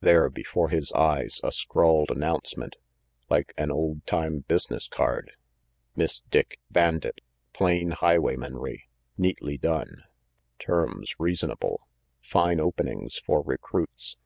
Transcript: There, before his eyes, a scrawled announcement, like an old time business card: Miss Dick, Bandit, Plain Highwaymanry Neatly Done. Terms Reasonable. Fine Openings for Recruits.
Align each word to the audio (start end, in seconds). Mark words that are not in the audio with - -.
There, 0.00 0.30
before 0.30 0.70
his 0.70 0.90
eyes, 0.92 1.42
a 1.44 1.52
scrawled 1.52 2.10
announcement, 2.10 2.76
like 3.28 3.52
an 3.58 3.70
old 3.70 4.06
time 4.06 4.38
business 4.48 4.88
card: 4.88 5.32
Miss 5.94 6.20
Dick, 6.20 6.58
Bandit, 6.70 7.20
Plain 7.52 7.90
Highwaymanry 7.90 8.84
Neatly 9.18 9.58
Done. 9.58 10.04
Terms 10.58 11.14
Reasonable. 11.18 11.86
Fine 12.22 12.60
Openings 12.60 13.18
for 13.18 13.42
Recruits. 13.42 14.16